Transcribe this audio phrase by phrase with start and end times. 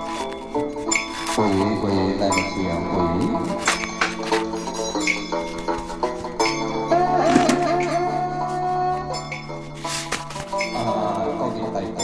[0.00, 1.48] 可以
[1.80, 3.20] 可以，但夕阳可以。
[10.74, 10.80] 啊，
[11.38, 12.00] 个人在变，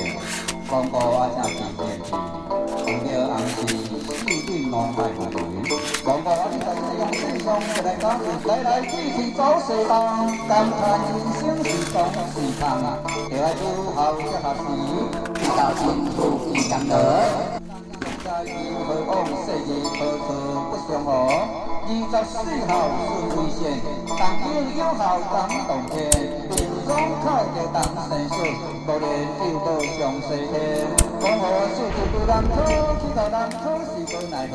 [0.68, 1.80] 广告啊真是变，
[2.76, 3.54] 红的红是，
[4.26, 4.60] 绿的绿
[5.64, 5.70] 是。
[6.04, 8.04] 广告啊，你在这里用嘴上的来讲，
[8.46, 9.90] 来来去去走四方，
[10.46, 11.08] 感叹人
[11.40, 11.96] 生是东
[12.32, 12.86] 是方啊，
[13.30, 13.60] 要来就
[13.92, 14.44] 好就好，
[15.34, 15.82] 遇到幸
[16.12, 16.16] 福
[16.52, 17.45] 就难得。
[18.36, 18.52] 在以
[18.84, 20.28] 何往昔日何处
[20.68, 21.08] 不相和？
[21.88, 22.70] 二十四孝
[23.00, 24.44] 顺为先，当今
[24.76, 25.34] 有孝感
[25.66, 25.96] 动天，
[26.50, 26.88] 连庄
[27.24, 27.24] 凯
[27.56, 28.36] 就当生死，
[28.84, 29.08] 无念
[29.40, 30.54] 就到上西天。
[31.18, 31.42] 讲好
[31.72, 32.54] 说就对人好，
[33.00, 34.54] 去到人好是无奈何。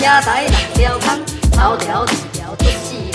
[0.00, 1.20] 车台六条空，
[1.52, 3.14] 头条二条出四人，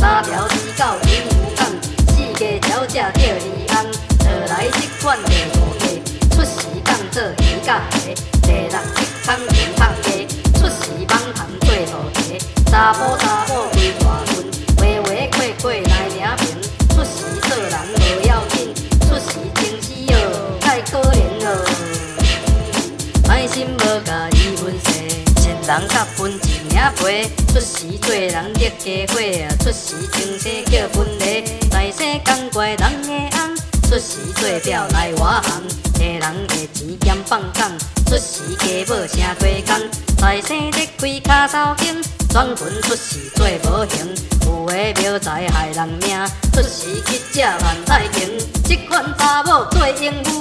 [0.00, 1.60] 三条四到真五空，
[2.08, 3.84] 四个条只钓二空，
[4.24, 5.28] 落来即款就
[5.60, 5.84] 五个，
[6.30, 7.98] 出时工做鱼甲虾，
[8.40, 10.26] 第六七空平胖鸡，
[10.58, 12.38] 出时网行做土鸡，
[12.70, 13.41] 查甫查。
[25.72, 29.18] 人甲分一领皮，出时做人得家伙，
[29.64, 33.56] 出时穿世叫分离，在生干怪人的翁，
[33.88, 35.62] 出时做表来我行，
[35.94, 37.72] 下人的钱兼放港，
[38.04, 39.88] 出时家某啥过工，
[40.18, 46.18] 财生得开脚头经，转魂出世做模型，有的苗财害人命，
[46.52, 48.28] 出时去吃万代金，
[48.62, 50.31] 这款查某最应付。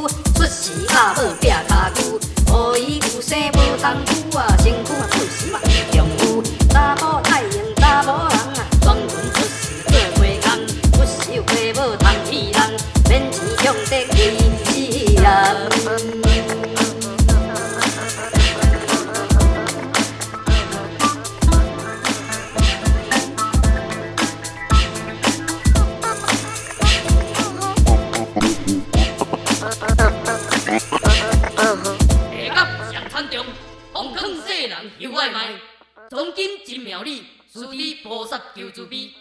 [35.08, 35.60] 外卖，
[36.10, 39.14] 从今真妙丽，师弟菩萨救助比。